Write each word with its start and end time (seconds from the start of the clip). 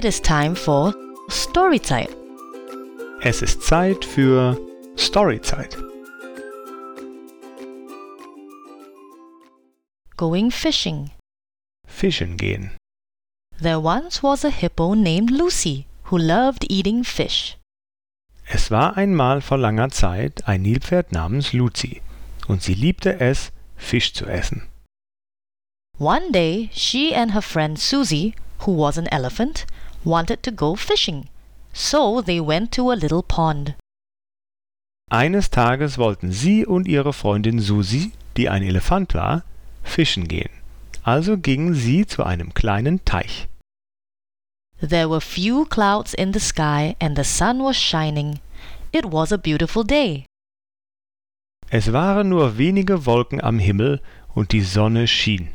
It 0.00 0.06
is 0.06 0.22
time 0.22 0.56
for 0.56 0.94
Storyzeit. 1.28 2.08
Es 3.20 3.42
ist 3.42 3.62
Zeit 3.62 4.02
für 4.02 4.58
Storyzeit. 4.96 5.76
Going 10.16 10.50
fishing. 10.50 11.10
Fischen 11.86 12.38
gehen. 12.38 12.70
There 13.60 13.78
once 13.78 14.22
was 14.22 14.42
a 14.42 14.48
hippo 14.48 14.94
named 14.94 15.30
Lucy 15.30 15.84
who 16.04 16.16
loved 16.16 16.64
eating 16.70 17.04
fish. 17.04 17.58
Es 18.48 18.70
war 18.70 18.96
einmal 18.96 19.42
vor 19.42 19.58
langer 19.58 19.90
Zeit 19.90 20.48
ein 20.48 20.62
Nilpferd 20.62 21.12
namens 21.12 21.52
Luzi 21.52 22.00
und 22.48 22.62
sie 22.62 22.72
liebte 22.72 23.20
es, 23.20 23.52
Fisch 23.76 24.14
zu 24.14 24.24
essen. 24.24 24.66
One 25.98 26.32
day, 26.32 26.70
she 26.72 27.14
and 27.14 27.34
her 27.34 27.42
friend 27.42 27.78
Susie, 27.78 28.34
who 28.60 28.78
was 28.78 28.96
an 28.96 29.06
elephant, 29.08 29.66
wanted 30.04 30.42
to 30.42 30.50
go 30.52 30.74
fishing. 30.74 31.28
So 31.72 32.20
they 32.20 32.40
went 32.40 32.72
to 32.72 32.90
a 32.90 32.94
little 32.94 33.22
pond. 33.22 33.74
Eines 35.10 35.50
Tages 35.50 35.98
wollten 35.98 36.30
sie 36.30 36.64
und 36.64 36.86
ihre 36.86 37.12
Freundin 37.12 37.58
Susi, 37.58 38.12
die 38.36 38.48
ein 38.48 38.62
Elefant 38.62 39.14
war, 39.14 39.42
fischen 39.82 40.28
gehen. 40.28 40.50
Also 41.02 41.36
gingen 41.36 41.74
sie 41.74 42.06
zu 42.06 42.22
einem 42.24 42.54
kleinen 42.54 43.04
Teich. 43.04 43.48
There 44.80 45.10
were 45.10 45.20
few 45.20 45.66
clouds 45.66 46.14
in 46.14 46.32
the 46.32 46.40
sky 46.40 46.96
and 47.00 47.16
the 47.16 47.24
sun 47.24 47.58
was 47.62 47.76
shining. 47.76 48.40
It 48.92 49.04
was 49.12 49.32
a 49.32 49.36
beautiful 49.36 49.84
day. 49.84 50.24
Es 51.68 51.92
waren 51.92 52.28
nur 52.28 52.58
wenige 52.58 53.06
Wolken 53.06 53.40
am 53.40 53.58
Himmel 53.58 54.00
und 54.34 54.52
die 54.52 54.62
Sonne 54.62 55.06
schien. 55.06 55.48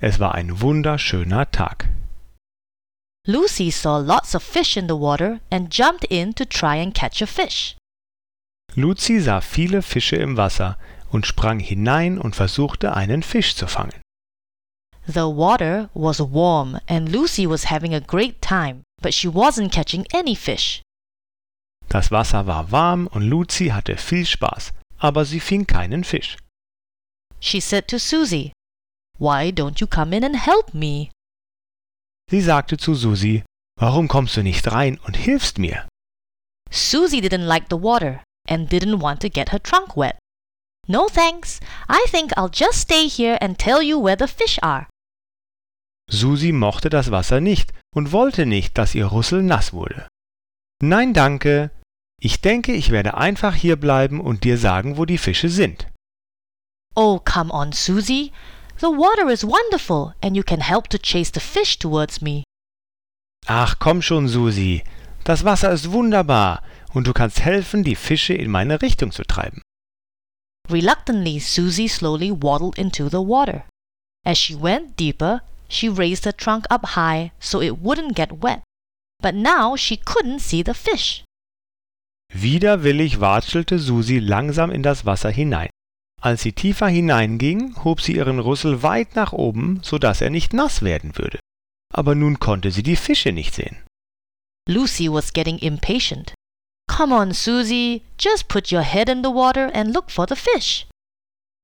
Es 0.00 0.18
war 0.18 0.34
ein 0.34 0.60
wunderschöner 0.60 1.50
Tag. 1.50 1.88
Lucy 3.26 3.70
saw 3.70 3.98
lots 3.98 4.34
of 4.34 4.42
fish 4.42 4.76
in 4.76 4.88
the 4.88 4.96
water 4.96 5.40
and 5.50 5.70
jumped 5.70 6.04
in 6.10 6.32
to 6.34 6.44
try 6.44 6.76
and 6.76 6.92
catch 6.92 7.22
a 7.22 7.26
fish. 7.26 7.76
Luzi 8.74 9.20
sah 9.20 9.40
viele 9.40 9.82
Fische 9.82 10.16
im 10.16 10.36
Wasser 10.36 10.76
und 11.10 11.26
sprang 11.26 11.60
hinein 11.60 12.18
und 12.18 12.34
versuchte 12.34 12.96
einen 12.96 13.22
Fisch 13.22 13.54
zu 13.54 13.66
fangen. 13.68 14.00
The 15.06 15.28
water 15.28 15.90
was 15.94 16.20
warm 16.20 16.80
and 16.88 17.10
Lucy 17.10 17.46
was 17.46 17.70
having 17.70 17.94
a 17.94 18.00
great 18.00 18.40
time, 18.40 18.82
but 19.00 19.14
she 19.14 19.28
wasn't 19.28 19.72
catching 19.72 20.04
any 20.12 20.34
fish. 20.34 20.82
Das 21.88 22.10
Wasser 22.10 22.46
war 22.46 22.72
warm 22.72 23.06
und 23.08 23.22
Luzi 23.22 23.68
hatte 23.68 23.96
viel 23.96 24.26
Spaß, 24.26 24.72
aber 24.98 25.24
sie 25.24 25.40
fing 25.40 25.66
keinen 25.66 26.02
Fisch. 26.02 26.38
She 27.40 27.60
said 27.60 27.86
to 27.88 27.98
Susie, 27.98 28.52
Why 29.18 29.50
don't 29.50 29.80
you 29.80 29.86
come 29.86 30.16
in 30.16 30.24
and 30.24 30.36
help 30.36 30.72
me? 30.74 31.10
Sie 32.32 32.40
sagte 32.40 32.78
zu 32.78 32.94
Susi, 32.94 33.44
Warum 33.78 34.08
kommst 34.08 34.38
du 34.38 34.42
nicht 34.42 34.72
rein 34.72 34.98
und 35.04 35.18
hilfst 35.18 35.58
mir? 35.58 35.86
Susie 36.70 37.20
didn't 37.20 37.44
like 37.44 37.66
the 37.68 37.76
water 37.76 38.22
and 38.48 38.72
didn't 38.72 39.02
want 39.02 39.20
to 39.20 39.28
get 39.28 39.52
her 39.52 39.62
trunk 39.62 39.98
wet. 39.98 40.16
No 40.88 41.08
thanks. 41.08 41.60
I 41.90 42.00
think 42.10 42.32
I'll 42.38 42.48
just 42.50 42.80
stay 42.80 43.06
here 43.06 43.36
and 43.42 43.58
tell 43.58 43.82
you 43.82 44.02
where 44.02 44.16
the 44.18 44.26
fish 44.26 44.58
are. 44.62 44.86
Susi 46.10 46.52
mochte 46.52 46.88
das 46.88 47.10
Wasser 47.10 47.42
nicht 47.42 47.74
und 47.94 48.12
wollte 48.12 48.46
nicht, 48.46 48.78
dass 48.78 48.94
ihr 48.94 49.12
Rüssel 49.12 49.42
nass 49.42 49.74
wurde. 49.74 50.08
Nein, 50.82 51.12
danke. 51.12 51.70
Ich 52.18 52.40
denke, 52.40 52.72
ich 52.72 52.88
werde 52.90 53.12
einfach 53.12 53.54
hier 53.54 53.76
bleiben 53.76 54.22
und 54.22 54.44
dir 54.44 54.56
sagen, 54.56 54.96
wo 54.96 55.04
die 55.04 55.18
Fische 55.18 55.50
sind. 55.50 55.86
Oh, 56.94 57.20
come 57.22 57.52
on, 57.52 57.72
Susie. 57.72 58.32
The 58.82 58.90
water 58.90 59.30
is 59.30 59.44
wonderful 59.44 60.12
and 60.20 60.34
you 60.34 60.42
can 60.42 60.58
help 60.58 60.88
to 60.88 60.98
chase 60.98 61.30
the 61.30 61.38
fish 61.38 61.78
towards 61.78 62.20
me. 62.20 62.42
Ach, 63.46 63.78
komm 63.78 64.02
schon, 64.02 64.26
Susi. 64.26 64.82
Das 65.22 65.44
Wasser 65.44 65.70
ist 65.70 65.92
wunderbar 65.92 66.64
und 66.92 67.06
du 67.06 67.12
kannst 67.12 67.38
helfen, 67.38 67.84
die 67.84 67.94
Fische 67.94 68.34
in 68.34 68.50
meine 68.50 68.82
Richtung 68.82 69.12
zu 69.12 69.22
treiben. 69.22 69.62
Reluctantly, 70.68 71.38
Susie 71.38 71.86
slowly 71.86 72.32
waddled 72.32 72.76
into 72.76 73.08
the 73.08 73.22
water. 73.22 73.62
As 74.26 74.36
she 74.36 74.56
went 74.56 74.98
deeper, 74.98 75.42
she 75.68 75.88
raised 75.88 76.24
her 76.24 76.36
trunk 76.36 76.66
up 76.68 76.96
high 76.96 77.30
so 77.38 77.62
it 77.62 77.80
wouldn't 77.80 78.16
get 78.16 78.42
wet. 78.42 78.62
But 79.22 79.36
now 79.36 79.76
she 79.76 79.96
couldn't 79.96 80.40
see 80.40 80.64
the 80.64 80.74
fish. 80.74 81.22
Widerwillig 82.34 83.20
watschelte 83.20 83.78
Susi 83.78 84.18
langsam 84.18 84.72
in 84.72 84.82
das 84.82 85.06
Wasser 85.06 85.30
hinein. 85.30 85.70
Als 86.22 86.42
sie 86.42 86.52
tiefer 86.52 86.86
hineinging, 86.86 87.82
hob 87.82 88.00
sie 88.00 88.14
ihren 88.14 88.38
Rüssel 88.38 88.84
weit 88.84 89.16
nach 89.16 89.32
oben, 89.32 89.80
so 89.82 89.98
dass 89.98 90.20
er 90.20 90.30
nicht 90.30 90.52
nass 90.52 90.82
werden 90.82 91.18
würde. 91.18 91.40
Aber 91.92 92.14
nun 92.14 92.38
konnte 92.38 92.70
sie 92.70 92.84
die 92.84 92.96
Fische 92.96 93.32
nicht 93.32 93.54
sehen. 93.54 93.76
Lucy 94.68 95.10
was 95.10 95.32
getting 95.32 95.58
impatient. 95.58 96.32
Come 96.88 97.12
on, 97.12 97.32
Susie, 97.32 98.02
just 98.18 98.46
put 98.46 98.70
your 98.70 98.82
head 98.82 99.08
in 99.08 99.24
the 99.24 99.30
water 99.30 99.74
and 99.74 99.92
look 99.92 100.12
for 100.12 100.26
the 100.28 100.36
fish. 100.36 100.86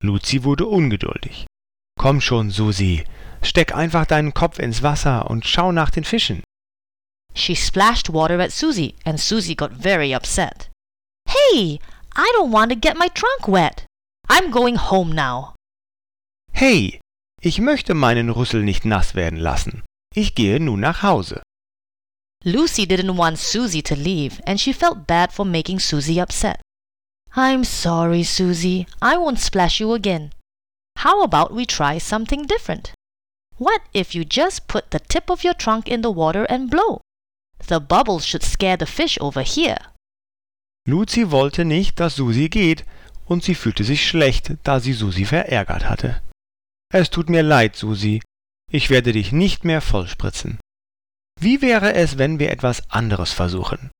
Luzi 0.00 0.44
wurde 0.44 0.66
ungeduldig. 0.66 1.46
Komm 1.98 2.20
schon, 2.20 2.50
Susi, 2.50 3.04
steck 3.42 3.74
einfach 3.74 4.06
deinen 4.06 4.34
Kopf 4.34 4.60
ins 4.60 4.82
Wasser 4.82 5.28
und 5.30 5.46
schau 5.46 5.72
nach 5.72 5.90
den 5.90 6.04
Fischen. 6.04 6.44
She 7.34 7.56
splashed 7.56 8.12
water 8.12 8.38
at 8.38 8.52
Susie, 8.52 8.94
and 9.04 9.18
Susie 9.18 9.56
got 9.56 9.72
very 9.72 10.14
upset. 10.14 10.70
Hey, 11.28 11.80
I 12.14 12.32
don't 12.36 12.52
want 12.52 12.70
to 12.70 12.78
get 12.78 12.96
my 12.96 13.08
trunk 13.08 13.48
wet. 13.48 13.86
I'm 14.28 14.50
going 14.50 14.76
home 14.76 15.14
now. 15.14 15.54
Hey, 16.52 17.00
ich 17.40 17.58
möchte 17.60 17.94
meinen 17.94 18.30
Rüssel 18.30 18.62
nicht 18.62 18.84
nass 18.84 19.14
werden 19.14 19.38
lassen. 19.38 19.82
Ich 20.14 20.34
gehe 20.34 20.60
nun 20.60 20.80
nach 20.80 21.02
Hause. 21.02 21.42
Lucy 22.44 22.86
didn't 22.86 23.16
want 23.16 23.38
Susie 23.38 23.82
to 23.82 23.94
leave, 23.94 24.40
and 24.46 24.60
she 24.60 24.72
felt 24.72 25.06
bad 25.06 25.32
for 25.32 25.44
making 25.44 25.80
Susie 25.80 26.20
upset. 26.20 26.60
I'm 27.34 27.64
sorry, 27.64 28.22
Susie. 28.22 28.86
I 29.02 29.16
won't 29.16 29.40
splash 29.40 29.80
you 29.80 29.92
again. 29.94 30.30
How 30.98 31.22
about 31.22 31.52
we 31.52 31.66
try 31.66 31.98
something 31.98 32.46
different? 32.46 32.92
What 33.58 33.82
if 33.92 34.14
you 34.14 34.24
just 34.24 34.68
put 34.68 34.90
the 34.90 35.00
tip 35.00 35.30
of 35.30 35.42
your 35.42 35.54
trunk 35.54 35.88
in 35.88 36.02
the 36.02 36.10
water 36.10 36.44
and 36.44 36.70
blow? 36.70 37.00
The 37.66 37.80
bubbles 37.80 38.24
should 38.26 38.42
scare 38.42 38.76
the 38.76 38.86
fish 38.86 39.18
over 39.20 39.42
here. 39.42 39.78
Luzi 40.86 41.30
wollte 41.30 41.64
nicht, 41.64 41.98
dass 41.98 42.16
Susi 42.16 42.48
geht, 42.48 42.84
und 43.26 43.42
sie 43.42 43.54
fühlte 43.54 43.84
sich 43.84 44.06
schlecht, 44.06 44.54
da 44.62 44.80
sie 44.80 44.92
Susi 44.92 45.24
verärgert 45.24 45.88
hatte. 45.88 46.22
Es 46.92 47.10
tut 47.10 47.28
mir 47.28 47.42
leid, 47.42 47.76
Susi. 47.76 48.22
Ich 48.70 48.90
werde 48.90 49.12
dich 49.12 49.32
nicht 49.32 49.64
mehr 49.64 49.80
vollspritzen. 49.80 50.58
Wie 51.40 51.62
wäre 51.62 51.94
es, 51.94 52.18
wenn 52.18 52.38
wir 52.38 52.50
etwas 52.50 52.90
anderes 52.90 53.32
versuchen? 53.32 53.90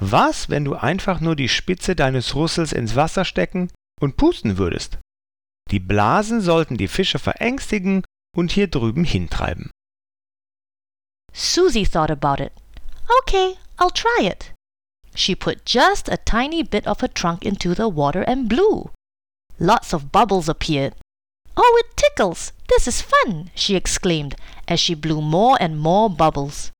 Was, 0.00 0.48
wenn 0.48 0.64
du 0.64 0.74
einfach 0.74 1.20
nur 1.20 1.36
die 1.36 1.48
Spitze 1.48 1.96
deines 1.96 2.34
Rüssels 2.34 2.72
ins 2.72 2.96
Wasser 2.96 3.24
stecken 3.24 3.70
und 4.00 4.16
pusten 4.16 4.58
würdest? 4.58 4.98
Die 5.70 5.80
Blasen 5.80 6.40
sollten 6.40 6.76
die 6.76 6.88
Fische 6.88 7.18
verängstigen 7.18 8.04
und 8.36 8.52
hier 8.52 8.68
drüben 8.68 9.04
hintreiben. 9.04 9.70
Susie 11.32 11.86
thought 11.86 12.10
about 12.10 12.42
it. 12.42 12.52
Okay, 13.22 13.54
I'll 13.78 13.92
try 13.92 14.28
it. 14.28 14.53
She 15.14 15.34
put 15.34 15.64
just 15.64 16.08
a 16.08 16.16
tiny 16.16 16.62
bit 16.62 16.86
of 16.86 17.00
her 17.00 17.08
trunk 17.08 17.44
into 17.44 17.74
the 17.74 17.88
water 17.88 18.22
and 18.22 18.48
blew. 18.48 18.90
Lots 19.58 19.92
of 19.92 20.10
bubbles 20.10 20.48
appeared. 20.48 20.94
Oh, 21.56 21.82
it 21.84 21.96
tickles! 21.96 22.52
This 22.68 22.88
is 22.88 23.02
fun! 23.02 23.50
she 23.54 23.76
exclaimed 23.76 24.34
as 24.66 24.80
she 24.80 24.94
blew 24.94 25.20
more 25.20 25.56
and 25.60 25.78
more 25.78 26.10
bubbles. 26.10 26.72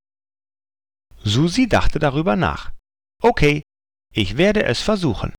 Susi 1.24 1.68
dachte 1.68 1.98
darüber 1.98 2.36
nach. 2.36 2.72
Okay, 3.22 3.62
ich 4.12 4.36
werde 4.36 4.64
es 4.64 4.82
versuchen. 4.82 5.32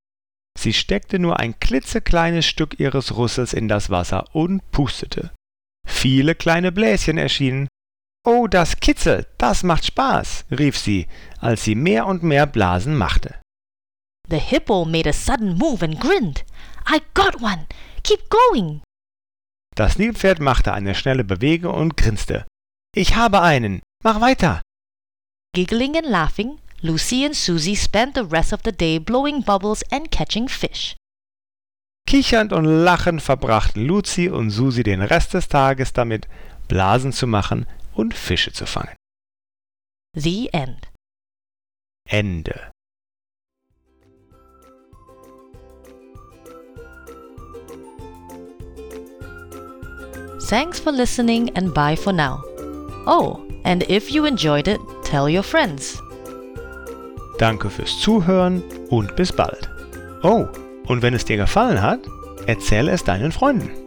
Sie 0.57 0.73
steckte 0.73 1.19
nur 1.19 1.39
ein 1.39 1.59
klitzekleines 1.59 2.45
Stück 2.45 2.79
ihres 2.79 3.17
Rüssels 3.17 3.53
in 3.53 3.67
das 3.67 3.89
Wasser 3.89 4.33
und 4.33 4.61
pustete. 4.71 5.31
Viele 5.85 6.33
kleine 6.33 6.71
Bläschen 6.71 7.17
erschienen. 7.17 7.67
Oh, 8.27 8.47
das 8.47 8.79
kitzelt, 8.79 9.27
das 9.37 9.61
macht 9.61 9.85
Spaß, 9.85 10.45
rief 10.49 10.79
sie, 10.79 11.07
als 11.39 11.63
sie 11.63 11.75
mehr 11.75 12.07
und 12.07 12.23
mehr 12.23 12.47
Blasen 12.47 12.97
machte. 12.97 13.35
The 14.27 14.39
hippo 14.39 14.83
made 14.83 15.07
a 15.07 15.13
sudden 15.13 15.55
move 15.55 15.85
and 15.85 15.99
grinned. 15.99 16.43
I 16.87 17.01
got 17.13 17.39
one! 17.39 17.67
Keep 18.03 18.31
going! 18.31 18.81
Das 19.75 19.99
Nilpferd 19.99 20.39
machte 20.39 20.73
eine 20.73 20.95
schnelle 20.95 21.23
Bewegung 21.23 21.75
und 21.75 21.97
grinste. 21.97 22.47
Ich 22.95 23.15
habe 23.15 23.41
einen! 23.41 23.83
Mach 24.03 24.19
weiter! 24.21 24.63
Giggling 25.53 25.95
and 25.95 26.07
laughing, 26.07 26.57
Lucy 26.81 27.25
and 27.25 27.35
Susie 27.35 27.75
spent 27.75 28.15
the 28.15 28.21
rest 28.21 28.53
of 28.53 28.61
the 28.65 28.71
day 28.71 28.97
blowing 28.97 29.43
bubbles 29.43 29.83
and 29.91 30.09
catching 30.09 30.47
fish. 30.47 30.95
Kichernd 32.07 32.53
und 32.53 32.65
lachend 32.65 33.21
verbrachten 33.21 33.85
Luzi 33.85 34.29
und 34.29 34.49
Susi 34.49 34.81
den 34.81 35.03
Rest 35.03 35.35
des 35.35 35.47
Tages 35.47 35.93
damit, 35.93 36.27
Blasen 36.67 37.13
zu 37.13 37.27
machen 37.27 37.67
und 37.95 38.13
Fische 38.13 38.51
zu 38.51 38.65
fangen. 38.65 38.95
The 40.15 40.49
end. 40.53 40.89
Ende. 42.07 42.71
Thanks 50.47 50.79
for 50.79 50.91
listening 50.91 51.49
and 51.57 51.73
bye 51.73 51.95
for 51.95 52.13
now. 52.13 52.43
Oh, 53.07 53.41
and 53.63 53.83
if 53.89 54.11
you 54.11 54.25
enjoyed 54.25 54.67
it, 54.67 54.79
tell 55.03 55.27
your 55.27 55.43
friends. 55.43 55.99
Danke 57.39 57.69
fürs 57.69 57.99
Zuhören 57.99 58.63
und 58.89 59.15
bis 59.15 59.33
bald. 59.33 59.69
Oh, 60.21 60.47
und 60.87 61.01
wenn 61.01 61.15
es 61.15 61.25
dir 61.25 61.37
gefallen 61.37 61.81
hat, 61.81 61.99
erzähle 62.45 62.91
es 62.91 63.03
deinen 63.03 63.31
Freunden. 63.31 63.84